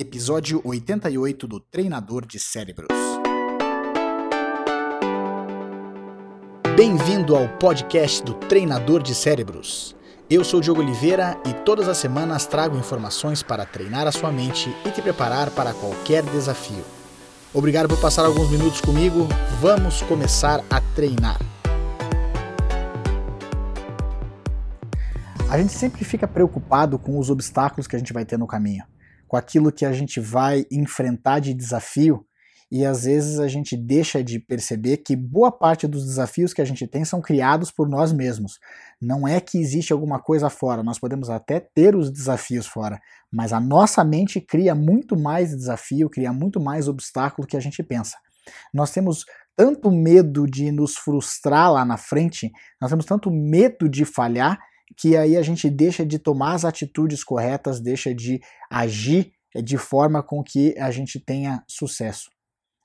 episódio 0.00 0.62
88 0.64 1.46
do 1.46 1.60
Treinador 1.60 2.24
de 2.24 2.40
Cérebros. 2.40 2.88
Bem-vindo 6.74 7.36
ao 7.36 7.46
podcast 7.58 8.22
do 8.24 8.32
Treinador 8.32 9.02
de 9.02 9.14
Cérebros. 9.14 9.94
Eu 10.30 10.42
sou 10.42 10.58
Diogo 10.58 10.80
Oliveira 10.80 11.38
e 11.46 11.52
todas 11.52 11.86
as 11.86 11.98
semanas 11.98 12.46
trago 12.46 12.78
informações 12.78 13.42
para 13.42 13.66
treinar 13.66 14.06
a 14.06 14.12
sua 14.12 14.32
mente 14.32 14.74
e 14.86 14.90
te 14.90 15.02
preparar 15.02 15.50
para 15.50 15.74
qualquer 15.74 16.22
desafio. 16.22 16.82
Obrigado 17.52 17.86
por 17.86 18.00
passar 18.00 18.24
alguns 18.24 18.50
minutos 18.50 18.80
comigo. 18.80 19.28
Vamos 19.60 20.00
começar 20.00 20.64
a 20.70 20.80
treinar. 20.94 21.38
A 25.50 25.58
gente 25.58 25.74
sempre 25.74 26.06
fica 26.06 26.26
preocupado 26.26 26.98
com 26.98 27.18
os 27.18 27.28
obstáculos 27.28 27.86
que 27.86 27.96
a 27.96 27.98
gente 27.98 28.14
vai 28.14 28.24
ter 28.24 28.38
no 28.38 28.46
caminho 28.46 28.84
com 29.30 29.36
aquilo 29.36 29.70
que 29.70 29.86
a 29.86 29.92
gente 29.92 30.18
vai 30.18 30.66
enfrentar 30.72 31.38
de 31.38 31.54
desafio, 31.54 32.26
e 32.68 32.84
às 32.84 33.04
vezes 33.04 33.38
a 33.38 33.46
gente 33.46 33.76
deixa 33.76 34.24
de 34.24 34.40
perceber 34.40 34.96
que 34.96 35.14
boa 35.14 35.52
parte 35.52 35.86
dos 35.86 36.04
desafios 36.04 36.52
que 36.52 36.60
a 36.60 36.64
gente 36.64 36.84
tem 36.84 37.04
são 37.04 37.20
criados 37.20 37.70
por 37.70 37.88
nós 37.88 38.12
mesmos. 38.12 38.58
Não 39.00 39.28
é 39.28 39.40
que 39.40 39.56
existe 39.56 39.92
alguma 39.92 40.18
coisa 40.18 40.50
fora, 40.50 40.82
nós 40.82 40.98
podemos 40.98 41.30
até 41.30 41.60
ter 41.60 41.94
os 41.94 42.10
desafios 42.10 42.66
fora, 42.66 43.00
mas 43.30 43.52
a 43.52 43.60
nossa 43.60 44.02
mente 44.02 44.40
cria 44.40 44.74
muito 44.74 45.16
mais 45.16 45.56
desafio, 45.56 46.10
cria 46.10 46.32
muito 46.32 46.58
mais 46.58 46.88
obstáculo 46.88 47.46
que 47.46 47.56
a 47.56 47.60
gente 47.60 47.84
pensa. 47.84 48.16
Nós 48.74 48.90
temos 48.90 49.24
tanto 49.56 49.92
medo 49.92 50.44
de 50.44 50.72
nos 50.72 50.96
frustrar 50.96 51.72
lá 51.72 51.84
na 51.84 51.96
frente, 51.96 52.50
nós 52.80 52.90
temos 52.90 53.04
tanto 53.04 53.30
medo 53.30 53.88
de 53.88 54.04
falhar, 54.04 54.58
que 55.00 55.16
aí 55.16 55.34
a 55.34 55.42
gente 55.42 55.70
deixa 55.70 56.04
de 56.04 56.18
tomar 56.18 56.52
as 56.52 56.64
atitudes 56.66 57.24
corretas, 57.24 57.80
deixa 57.80 58.14
de 58.14 58.38
agir 58.70 59.32
de 59.64 59.78
forma 59.78 60.22
com 60.22 60.44
que 60.44 60.78
a 60.78 60.90
gente 60.90 61.18
tenha 61.18 61.64
sucesso. 61.66 62.28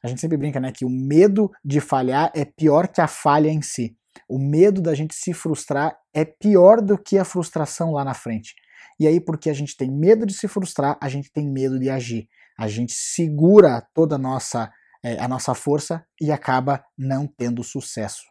A 0.02 0.08
gente 0.08 0.22
sempre 0.22 0.38
brinca, 0.38 0.58
né, 0.58 0.72
que 0.72 0.86
o 0.86 0.90
medo 0.90 1.52
de 1.64 1.82
falhar 1.82 2.32
é 2.34 2.46
pior 2.46 2.88
que 2.88 3.02
a 3.02 3.08
falha 3.08 3.50
em 3.50 3.62
si. 3.62 3.98
O 4.30 4.40
medo 4.40 4.82
da 4.82 4.96
gente 4.96 5.14
se 5.14 5.34
frustrar 5.34 5.98
é 6.14 6.24
pior 6.24 6.82
do 6.82 6.98
que 6.98 7.18
a 7.18 7.26
frustração 7.26 7.92
lá 7.92 8.06
na 8.06 8.14
frente. 8.14 8.56
E 8.98 9.06
aí, 9.08 9.20
porque 9.20 9.50
a 9.50 9.54
gente 9.54 9.76
tem 9.76 9.92
medo 9.92 10.26
de 10.26 10.34
se 10.34 10.48
frustrar, 10.48 10.98
a 11.02 11.10
gente 11.10 11.30
tem 11.30 11.46
medo 11.46 11.78
de 11.78 11.90
agir. 11.90 12.30
A 12.58 12.70
gente 12.70 12.94
segura 12.94 13.86
toda 13.94 14.16
a 14.16 14.20
nossa, 14.20 14.72
é, 15.04 15.20
a 15.20 15.28
nossa 15.28 15.54
força 15.54 16.06
e 16.22 16.32
acaba 16.32 16.82
não 16.98 17.28
tendo 17.28 17.62
sucesso. 17.62 18.24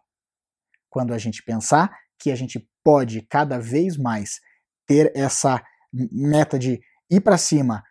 Quando 0.89 1.13
a 1.13 1.19
gente 1.19 1.43
pensar 1.43 1.91
que 2.19 2.31
a 2.31 2.37
gente 2.37 2.67
pode 2.83 3.23
cada 3.23 3.59
vez 3.59 3.97
mais 3.97 4.41
ter 4.87 5.13
essa 5.15 5.63
meta 5.93 6.59
de 6.59 6.81
ir 7.11 7.21
para 7.21 7.39
cima. 7.39 7.83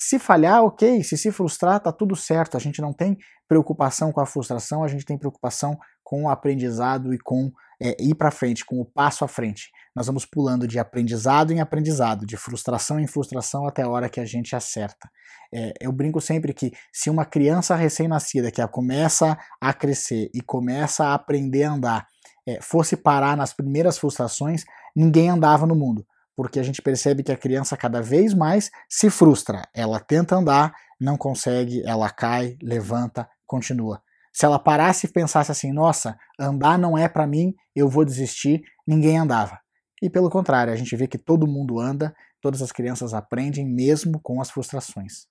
Se 0.00 0.18
falhar, 0.18 0.62
ok. 0.62 1.02
Se 1.02 1.18
se 1.18 1.32
frustrar, 1.32 1.80
tá 1.80 1.92
tudo 1.92 2.14
certo. 2.14 2.56
A 2.56 2.60
gente 2.60 2.80
não 2.80 2.92
tem 2.92 3.16
preocupação 3.48 4.12
com 4.12 4.20
a 4.20 4.26
frustração, 4.26 4.84
a 4.84 4.88
gente 4.88 5.04
tem 5.04 5.18
preocupação 5.18 5.76
com 6.04 6.24
o 6.24 6.28
aprendizado 6.28 7.12
e 7.12 7.18
com 7.18 7.50
é, 7.80 7.96
ir 8.00 8.14
para 8.14 8.30
frente, 8.30 8.64
com 8.64 8.80
o 8.80 8.84
passo 8.84 9.24
à 9.24 9.28
frente. 9.28 9.70
Nós 9.94 10.06
vamos 10.06 10.24
pulando 10.24 10.66
de 10.66 10.78
aprendizado 10.78 11.52
em 11.52 11.60
aprendizado, 11.60 12.26
de 12.26 12.36
frustração 12.36 13.00
em 13.00 13.06
frustração 13.06 13.66
até 13.66 13.82
a 13.82 13.88
hora 13.88 14.08
que 14.08 14.20
a 14.20 14.24
gente 14.24 14.54
acerta. 14.54 15.08
É, 15.52 15.72
eu 15.80 15.90
brinco 15.92 16.20
sempre 16.20 16.52
que 16.52 16.72
se 16.92 17.10
uma 17.10 17.24
criança 17.24 17.74
recém-nascida 17.74 18.50
que 18.50 18.66
começa 18.68 19.36
a 19.60 19.72
crescer 19.72 20.30
e 20.34 20.40
começa 20.40 21.04
a 21.06 21.14
aprender 21.14 21.64
a 21.64 21.72
andar 21.72 22.06
é, 22.48 22.58
fosse 22.62 22.96
parar 22.96 23.36
nas 23.36 23.52
primeiras 23.52 23.98
frustrações, 23.98 24.64
ninguém 24.96 25.28
andava 25.28 25.66
no 25.66 25.74
mundo, 25.74 26.06
porque 26.34 26.58
a 26.58 26.62
gente 26.62 26.80
percebe 26.80 27.22
que 27.22 27.30
a 27.30 27.36
criança 27.36 27.76
cada 27.76 28.00
vez 28.00 28.32
mais 28.32 28.70
se 28.88 29.10
frustra. 29.10 29.68
Ela 29.74 30.00
tenta 30.00 30.34
andar, 30.34 30.74
não 30.98 31.18
consegue, 31.18 31.82
ela 31.84 32.08
cai, 32.08 32.56
levanta, 32.62 33.28
continua. 33.46 34.02
Se 34.32 34.46
ela 34.46 34.58
parasse 34.58 35.06
e 35.06 35.12
pensasse 35.12 35.52
assim, 35.52 35.72
nossa, 35.72 36.16
andar 36.40 36.78
não 36.78 36.96
é 36.96 37.06
para 37.06 37.26
mim, 37.26 37.54
eu 37.76 37.86
vou 37.86 38.04
desistir, 38.04 38.62
ninguém 38.86 39.18
andava. 39.18 39.58
E 40.00 40.08
pelo 40.08 40.30
contrário, 40.30 40.72
a 40.72 40.76
gente 40.76 40.94
vê 40.96 41.06
que 41.06 41.18
todo 41.18 41.46
mundo 41.46 41.78
anda, 41.78 42.14
todas 42.40 42.62
as 42.62 42.72
crianças 42.72 43.12
aprendem 43.12 43.66
mesmo 43.66 44.20
com 44.20 44.40
as 44.40 44.50
frustrações. 44.50 45.26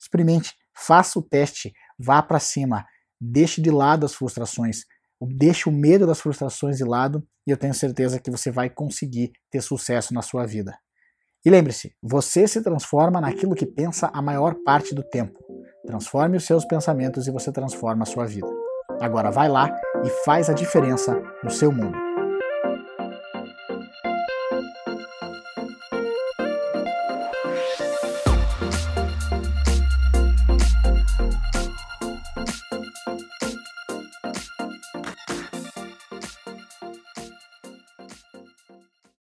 Experimente, 0.00 0.54
faça 0.74 1.18
o 1.18 1.22
teste, 1.22 1.72
vá 1.98 2.22
para 2.22 2.38
cima, 2.38 2.86
deixe 3.20 3.60
de 3.60 3.70
lado 3.70 4.06
as 4.06 4.14
frustrações, 4.14 4.84
Deixe 5.26 5.68
o 5.68 5.72
medo 5.72 6.06
das 6.06 6.20
frustrações 6.20 6.76
de 6.76 6.84
lado 6.84 7.22
e 7.46 7.50
eu 7.50 7.56
tenho 7.56 7.74
certeza 7.74 8.20
que 8.20 8.30
você 8.30 8.50
vai 8.50 8.70
conseguir 8.70 9.32
ter 9.50 9.60
sucesso 9.60 10.14
na 10.14 10.22
sua 10.22 10.46
vida. 10.46 10.76
E 11.44 11.50
lembre-se, 11.50 11.92
você 12.02 12.46
se 12.46 12.62
transforma 12.62 13.20
naquilo 13.20 13.54
que 13.54 13.66
pensa 13.66 14.10
a 14.12 14.22
maior 14.22 14.54
parte 14.64 14.94
do 14.94 15.02
tempo. 15.02 15.38
Transforme 15.84 16.36
os 16.36 16.44
seus 16.44 16.64
pensamentos 16.64 17.26
e 17.26 17.32
você 17.32 17.50
transforma 17.50 18.04
a 18.04 18.06
sua 18.06 18.26
vida. 18.26 18.46
Agora 19.00 19.30
vai 19.30 19.48
lá 19.48 19.68
e 20.04 20.10
faz 20.24 20.48
a 20.48 20.52
diferença 20.52 21.20
no 21.42 21.50
seu 21.50 21.72
mundo. 21.72 22.11